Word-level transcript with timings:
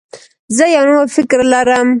زه 0.57 0.65
یو 0.75 0.83
نوی 0.87 1.07
فکر 1.17 1.39
لرم. 1.51 1.87